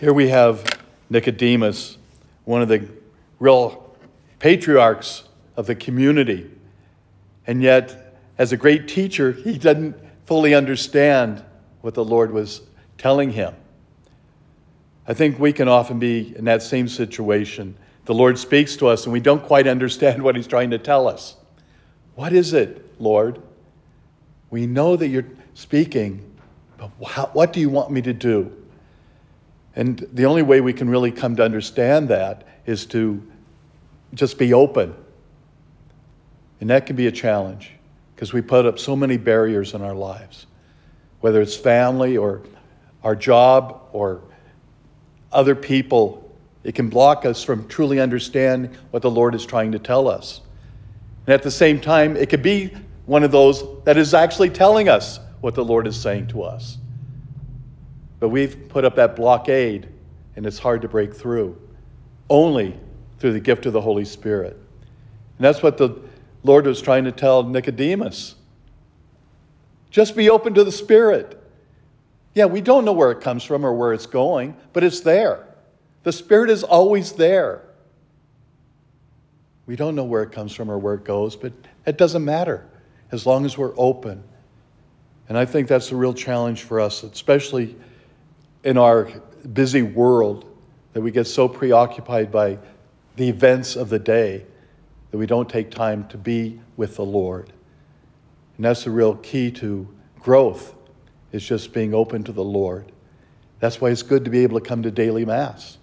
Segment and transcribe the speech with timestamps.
[0.00, 0.64] Here we have
[1.10, 1.98] Nicodemus,
[2.46, 2.88] one of the
[3.38, 3.94] real
[4.38, 5.24] patriarchs
[5.58, 6.50] of the community.
[7.46, 9.94] And yet, as a great teacher, he didn't
[10.24, 11.44] fully understand
[11.82, 12.62] what the Lord was
[12.96, 13.54] telling him.
[15.06, 17.76] I think we can often be in that same situation.
[18.06, 21.08] The Lord speaks to us and we don't quite understand what he's trying to tell
[21.08, 21.36] us.
[22.14, 23.42] What is it, Lord?
[24.48, 26.24] We know that you're speaking,
[26.78, 28.56] but what do you want me to do?
[29.76, 33.22] And the only way we can really come to understand that is to
[34.14, 34.94] just be open.
[36.60, 37.72] And that can be a challenge
[38.14, 40.46] because we put up so many barriers in our lives,
[41.20, 42.42] whether it's family or
[43.02, 44.20] our job or
[45.32, 46.30] other people.
[46.64, 50.42] It can block us from truly understanding what the Lord is trying to tell us.
[51.26, 52.74] And at the same time, it could be
[53.06, 56.76] one of those that is actually telling us what the Lord is saying to us.
[58.20, 59.88] But we've put up that blockade,
[60.36, 61.60] and it's hard to break through.
[62.28, 62.78] Only
[63.18, 64.52] through the gift of the Holy Spirit.
[64.52, 65.98] And that's what the
[66.42, 68.36] Lord was trying to tell Nicodemus.
[69.90, 71.42] Just be open to the Spirit.
[72.34, 75.46] Yeah, we don't know where it comes from or where it's going, but it's there.
[76.04, 77.62] The Spirit is always there.
[79.66, 81.52] We don't know where it comes from or where it goes, but
[81.86, 82.68] it doesn't matter
[83.12, 84.22] as long as we're open.
[85.28, 87.76] And I think that's a real challenge for us, especially
[88.64, 89.08] in our
[89.52, 90.46] busy world,
[90.92, 92.58] that we get so preoccupied by
[93.16, 94.44] the events of the day
[95.10, 97.52] that we don't take time to be with the Lord.
[98.56, 99.88] And that's the real key to
[100.20, 100.74] growth
[101.32, 102.92] is just being open to the Lord.
[103.58, 105.78] That's why it's good to be able to come to daily mass,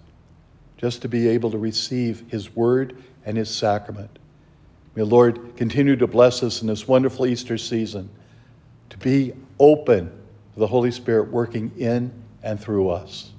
[0.76, 4.18] just to be able to receive his word and his sacrament.
[4.94, 8.10] May the Lord continue to bless us in this wonderful Easter season
[8.90, 10.06] to be open
[10.54, 13.32] to the Holy Spirit working in and through us.